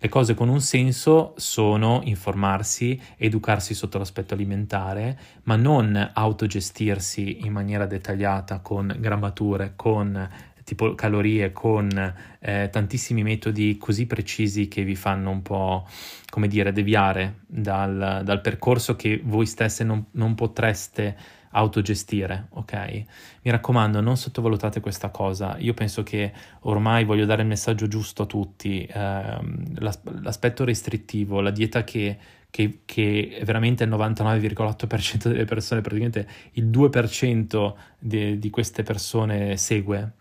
Le 0.01 0.09
cose 0.09 0.35
con 0.35 0.49
un 0.49 0.61
senso 0.61 1.35
sono 1.39 2.03
informarsi, 2.05 3.01
educarsi 3.17 3.75
sotto 3.75 3.99
l'aspetto 3.99 4.33
alimentare, 4.35 5.19
ma 5.43 5.57
non 5.57 6.13
autogestirsi 6.15 7.45
in 7.45 7.51
maniera 7.51 7.85
dettagliata 7.85 8.61
con 8.61 8.95
grammature, 8.97 9.73
con 9.75 10.29
tipo 10.69 10.95
calorie 10.95 11.51
con 11.51 11.89
eh, 12.41 12.69
tantissimi 12.71 13.23
metodi 13.23 13.79
così 13.79 14.05
precisi 14.05 14.69
che 14.69 14.85
vi 14.85 14.97
fanno 14.97 15.31
un 15.31 15.41
po', 15.41 15.89
come 16.29 16.47
dire, 16.47 16.73
deviare 16.73 17.39
dal, 17.47 18.21
dal 18.23 18.41
percorso 18.43 18.95
che 18.95 19.19
voi 19.25 19.47
stesse 19.47 19.83
non, 19.83 20.05
non 20.13 20.35
potreste 20.35 21.17
autogestire, 21.53 22.49
ok? 22.51 22.75
Mi 23.41 23.51
raccomando, 23.51 24.03
non 24.03 24.19
sottovalutate 24.19 24.81
questa 24.81 25.09
cosa. 25.09 25.57
Io 25.59 25.73
penso 25.73 26.03
che 26.03 26.33
ormai 26.61 27.05
voglio 27.05 27.25
dare 27.25 27.41
il 27.41 27.49
messaggio 27.49 27.89
giusto 27.89 28.25
a 28.25 28.27
tutti. 28.27 28.85
Eh, 28.85 29.39
l'aspetto 29.79 30.65
restrittivo, 30.65 31.41
la 31.41 31.51
dieta 31.51 31.83
che, 31.83 32.19
che, 32.51 32.81
che 32.85 33.41
veramente 33.43 33.85
il 33.85 33.91
99,8% 33.91 35.29
delle 35.29 35.47
persone, 35.47 35.81
praticamente 35.81 36.29
il 36.53 36.67
2% 36.69 37.73
di, 37.99 38.39
di 38.39 38.51
queste 38.51 38.83
persone 38.83 39.57
segue, 39.57 40.13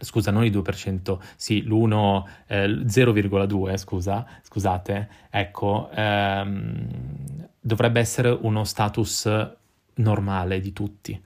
scusa, 0.00 0.30
non 0.30 0.44
il 0.44 0.52
2%, 0.52 1.18
sì, 1.36 1.62
l'1, 1.62 2.24
eh, 2.46 2.66
0,2, 2.86 3.76
scusa, 3.76 4.26
scusate, 4.42 5.08
ecco, 5.30 5.90
ehm, 5.94 7.48
dovrebbe 7.60 8.00
essere 8.00 8.30
uno 8.30 8.64
status 8.64 9.50
normale 9.94 10.60
di 10.60 10.72
tutti. 10.72 11.22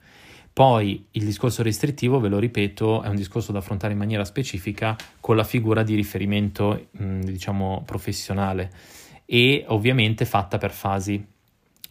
Poi 0.51 1.07
il 1.11 1.25
discorso 1.25 1.63
restrittivo, 1.63 2.19
ve 2.19 2.29
lo 2.29 2.39
ripeto, 2.39 3.01
è 3.01 3.09
un 3.09 3.15
discorso 3.15 3.51
da 3.51 3.59
affrontare 3.59 3.91
in 3.91 3.99
maniera 3.99 4.23
specifica 4.23 4.95
con 5.19 5.35
la 5.35 5.43
figura 5.43 5.83
di 5.83 5.95
riferimento, 5.95 6.87
mh, 6.91 7.19
diciamo, 7.25 7.83
professionale 7.85 8.71
e 9.25 9.65
ovviamente 9.67 10.23
fatta 10.23 10.57
per 10.57 10.71
fasi 10.71 11.33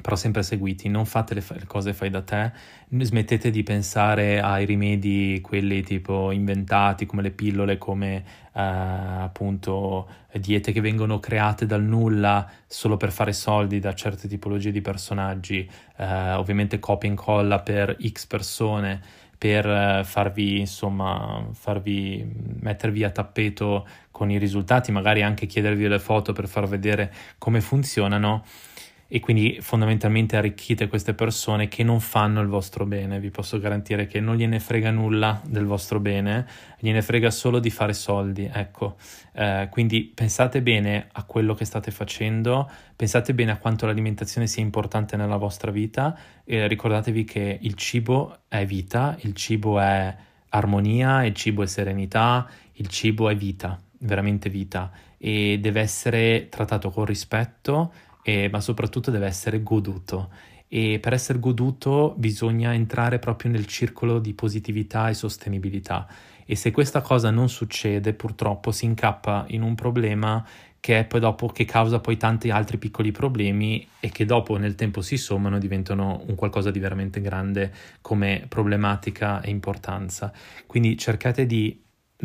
però 0.05 0.17
sempre 0.17 0.43
seguiti, 0.43 0.91
non 0.91 1.07
fate 1.07 1.33
le, 1.33 1.41
fa- 1.41 1.55
le, 1.55 1.65
cose 1.65 1.95
fai 1.95 2.11
da 2.11 2.21
te, 2.21 2.53
smettete 2.91 3.49
di 3.49 3.63
pensare 3.63 4.39
ai 4.39 4.67
rimedi, 4.67 5.41
quelli 5.41 5.83
tipo 5.83 6.31
inventati 6.31 7.07
come 7.07 7.23
le 7.23 7.31
pillole, 7.31 7.79
come 7.79 8.17
eh, 8.53 8.61
appunto 8.61 10.07
diete 10.35 10.73
che 10.73 10.83
vengono 10.83 11.21
create 11.21 11.65
dal 11.65 11.83
nulla 11.83 12.47
solo 12.67 12.99
per 12.99 13.13
fare 13.13 13.33
soldi 13.33 13.79
da 13.79 13.95
certe 13.95 14.29
tipologie 14.29 14.73
di 14.73 14.83
personaggi, 14.83 15.67
eh, 15.97 16.33
ovviamente 16.33 16.79
copia 16.79 17.09
e 17.09 17.13
incolla 17.13 17.61
per 17.61 17.97
X 18.07 18.27
persone 18.27 19.01
per 19.39 19.67
eh, 19.67 20.03
farvi 20.05 20.61
insomma 20.61 21.47
farvi 21.55 22.31
mettervi 22.61 23.05
a 23.05 23.11
tappeto 23.11 23.87
con 24.11 24.31
i 24.31 24.37
risultati, 24.37 24.93
magari 24.93 25.23
anche 25.23 25.47
chiedervi 25.47 25.89
le 25.89 25.99
foto 25.99 26.35
per 26.35 26.47
far 26.47 26.69
vedere 26.69 27.11
come 27.39 27.63
funzionano 27.63 28.45
e 29.07 29.21
quindi 29.21 29.59
fondamentalmente 29.61 30.37
arricchite 30.37 30.89
queste 30.89 31.15
persone 31.15 31.69
che 31.69 31.83
non 31.83 32.01
fanno 32.01 32.41
il 32.41 32.49
vostro 32.49 32.87
bene. 32.87 33.21
Vi 33.21 33.31
posso 33.31 33.59
garantire 33.59 34.07
che 34.07 34.21
non 34.21 34.37
gliene 34.37 34.61
frega 34.61 34.91
nulla 34.91 35.41
del 35.45 35.67
vostro 35.67 36.01
bene, 36.01 36.47
gliene 36.79 37.03
frega 37.03 37.31
solo 37.31 37.59
di 37.59 37.71
fare 37.71 37.93
soldi. 37.93 38.51
Ecco, 38.53 38.97
eh, 39.35 39.69
quindi 39.71 40.11
pensate 40.15 40.63
bene 40.63 41.09
a 41.13 41.25
quello 41.25 41.55
che 41.55 41.65
state 41.65 41.91
facendo, 41.91 42.71
pensate 42.97 43.35
bene 43.35 43.53
a 43.53 43.59
quanto 43.59 43.87
l'alimentazione 43.87 44.47
sia 44.47 44.63
importante 44.63 45.17
nella 45.17 45.37
vostra 45.37 45.71
vita 45.71 46.19
e 46.45 46.67
ricordatevi 46.67 47.25
che 47.25 47.59
il 47.61 47.75
cibo 47.75 48.39
è 48.49 48.65
vita, 48.65 49.17
il 49.21 49.35
cibo 49.35 49.79
è 49.79 50.15
armonia, 50.49 51.25
il 51.25 51.35
cibo 51.35 51.63
è 51.63 51.67
serenità, 51.67 52.49
il 52.75 52.89
cibo 52.89 53.29
è 53.29 53.37
vita, 53.37 53.81
veramente 53.99 54.49
vita 54.49 54.91
e 55.19 55.59
deve 55.61 55.81
essere 55.81 56.49
trattato 56.51 56.91
con 56.91 57.05
rispetto 57.05 57.93
eh, 58.25 58.49
ma 58.51 58.61
soprattutto 58.61 59.11
deve 59.11 59.27
essere 59.27 59.63
goduto. 59.63 60.31
E 60.67 60.99
per 60.99 61.13
essere 61.13 61.39
goduto 61.39 62.15
bisogna 62.17 62.73
entrare 62.73 63.19
proprio 63.21 63.51
nel 63.51 63.67
circolo 63.67 64.19
di 64.19 64.33
positività 64.33 65.09
e 65.09 65.15
sostenibilità. 65.15 66.09
E 66.47 66.57
se 66.57 66.73
questa 66.73 67.01
cosa 67.01 67.31
non 67.31 67.49
succede, 67.49 68.15
purtroppo 68.15 68.73
si 68.73 68.87
incappa 68.87 69.45
in 69.49 69.63
un 69.63 69.75
problema 69.75 70.45
che 70.81 70.99
è 70.99 71.05
poi 71.07 71.21
dopo 71.21 71.47
che 71.47 71.65
causa 71.65 71.99
poi 72.01 72.19
tanti 72.19 72.51
altri 72.51 72.77
piccoli 72.77 73.11
problemi 73.11 73.87
e 74.01 74.11
che 74.11 74.27
dopo 74.27 74.59
nel 74.59 74.75
tempo 74.75 75.01
si 75.01 75.17
sommano 75.17 75.57
e 75.57 75.61
diventano 75.61 76.23
un 76.27 76.35
qualcosa 76.35 76.71
di 76.71 76.79
veramente 76.79 77.23
grande 77.23 77.73
come 78.03 78.45
problematica 78.49 79.41
e 79.41 79.49
importanza. 79.49 80.31
Quindi 80.67 80.99
cercate 80.99 81.47
di 81.47 81.84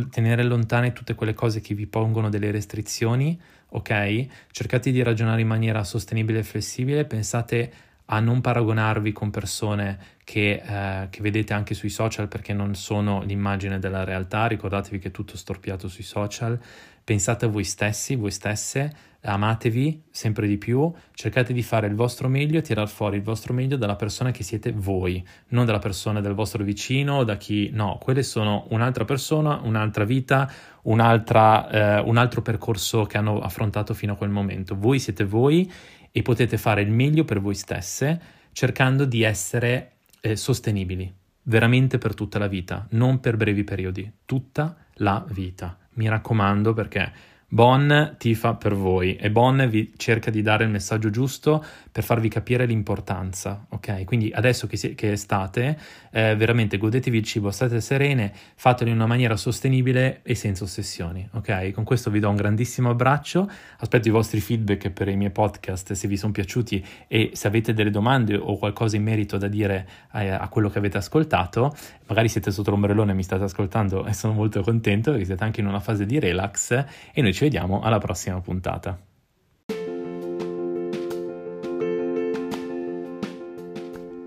tenere 0.10 0.44
lontane 0.44 0.94
tutte 0.94 1.16
quelle 1.16 1.34
cose 1.34 1.62
che 1.62 1.74
vi 1.74 1.88
pongono 1.88 2.30
delle 2.30 2.52
restrizioni, 2.52 3.40
ok? 3.70 4.26
Cercate 4.52 4.92
di 4.92 5.04
ragionare 5.04 5.42
in 5.42 5.48
maniera 5.48 5.84
sostenibile 5.84 6.40
e 6.40 6.44
flessibile, 6.44 7.06
pensate 7.06 7.72
a 8.12 8.20
non 8.20 8.42
paragonarvi 8.42 9.12
con 9.12 9.30
persone 9.30 10.00
che, 10.24 10.62
eh, 10.66 11.08
che, 11.10 11.22
vedete 11.22 11.54
anche 11.54 11.74
sui 11.74 11.90
social 11.90 12.28
perché 12.28 12.54
non 12.54 12.74
sono 12.76 13.22
l'immagine 13.22 13.80
della 13.80 14.04
realtà, 14.04 14.48
ricordatevi 14.48 15.00
che 15.00 15.10
è 15.10 15.12
tutto 15.12 15.38
storpiato 15.38 15.88
sui 15.88 16.04
social, 16.04 16.60
pensate 17.04 17.46
a 17.46 17.50
voi 17.50 17.64
stessi, 17.64 18.16
voi 18.16 18.32
stesse, 18.32 18.92
amatevi 19.22 20.04
sempre 20.10 20.48
di 20.48 20.58
più, 20.58 20.92
cercate 21.14 21.52
di 21.54 21.62
fare 21.62 21.88
il 21.88 21.96
vostro 21.96 22.28
meglio 22.30 22.60
e 22.60 22.62
tirar 22.62 22.88
fuori 22.88 23.18
il 23.18 23.24
vostro 23.24 23.54
meglio 23.54 23.76
dalla 23.76 23.96
persona 23.96 24.32
che 24.32 24.44
siete 24.44 24.72
voi, 24.72 25.26
non 25.50 25.66
dalla 25.66 25.80
persona 25.80 26.22
del 26.22 26.34
vostro 26.34 26.64
vicino 26.64 27.24
da 27.24 27.36
chi, 27.36 27.70
no, 27.74 27.98
quelle 28.02 28.24
sono 28.24 28.66
un'altra 28.70 29.06
persona, 29.06 29.60
un'altra 29.64 30.06
vita, 30.06 30.50
un'altra, 30.84 31.70
eh, 31.70 32.00
un 32.02 32.18
altro 32.18 32.42
percorso 32.42 33.04
che 33.04 33.18
hanno 33.18 33.40
affrontato 33.40 33.94
fino 33.94 34.14
a 34.14 34.16
quel 34.16 34.30
momento. 34.30 34.78
Voi 34.78 35.00
siete 35.00 35.26
voi 35.26 35.70
e 36.12 36.22
potete 36.22 36.58
fare 36.58 36.82
il 36.82 36.92
meglio 36.92 37.26
per 37.26 37.40
voi 37.42 37.56
stesse 37.56 38.38
cercando 38.52 39.06
di 39.06 39.24
essere 39.24 39.98
eh, 40.22 40.36
sostenibili, 40.36 41.14
veramente 41.44 41.98
per 41.98 42.14
tutta 42.14 42.40
la 42.40 42.48
vita, 42.48 42.86
non 42.92 43.20
per 43.20 43.38
brevi 43.38 43.64
periodi, 43.64 44.12
tutta 44.26 44.76
la 44.96 45.24
vita. 45.30 45.78
Mi 45.94 46.08
raccomando 46.08 46.74
perché 46.74 47.12
Bon 47.52 48.14
tifa 48.20 48.54
per 48.54 48.76
voi 48.76 49.16
e 49.16 49.32
Bon 49.32 49.68
vi 49.68 49.92
cerca 49.98 50.30
di 50.30 50.44
dare 50.44 50.66
il 50.66 50.70
messaggio 50.70 51.10
giusto 51.10 51.66
per 51.92 52.04
farvi 52.04 52.30
capire 52.30 52.68
l'importanza, 52.68 53.66
ok? 53.70 54.04
Quindi 54.04 54.32
adesso 54.32 54.68
che, 54.68 54.78
si- 54.78 54.94
che 54.94 55.12
estate, 55.14 55.76
eh, 56.12 56.36
veramente 56.36 56.78
godetevi 56.78 57.18
il 57.18 57.24
cibo, 57.24 57.50
state 57.50 57.82
serene, 57.82 58.32
fatelo 58.54 58.92
in 58.92 58.98
una 58.98 59.08
maniera 59.08 59.36
sostenibile 59.36 60.20
e 60.22 60.36
senza 60.36 60.64
ossessioni, 60.64 61.28
ok? 61.34 61.72
Con 61.72 61.84
questo 61.84 62.12
vi 62.12 62.20
do 62.20 62.30
un 62.30 62.36
grandissimo 62.36 62.92
abbraccio, 62.92 63.50
aspetto 63.80 64.08
i 64.08 64.12
vostri 64.12 64.42
feedback 64.42 64.92
per 64.92 65.08
i 65.08 65.16
miei 65.16 65.32
podcast 65.32 65.94
se 65.94 66.08
vi 66.08 66.18
sono 66.18 66.32
piaciuti 66.32 66.86
e 67.08 67.32
se 67.34 67.48
avete 67.48 67.74
delle 67.74 67.90
domande 67.90 68.36
o 68.36 68.60
qualcosa 68.60 68.96
in 68.96 69.02
merito 69.02 69.40
da 69.40 69.48
dire 69.48 69.90
a, 70.12 70.38
a 70.38 70.48
quello 70.50 70.70
che 70.70 70.78
avete 70.78 70.98
ascoltato, 70.98 71.76
magari 72.10 72.28
siete 72.28 72.52
sotto 72.52 72.72
l'ombrellone 72.72 73.12
e 73.12 73.16
mi 73.16 73.24
state 73.24 73.44
ascoltando 73.44 74.06
e 74.06 74.14
sono 74.14 74.34
molto 74.34 74.62
contento 74.62 75.12
perché 75.12 75.26
siete 75.26 75.44
anche 75.44 75.62
in 75.62 75.68
una 75.68 75.80
fase 75.80 76.06
di 76.06 76.20
relax 76.20 76.72
e 77.14 77.22
noi 77.22 77.34
ci 77.34 77.46
vediamo 77.46 77.82
alla 77.82 78.00
prossima 78.00 78.42
puntata. 78.42 79.09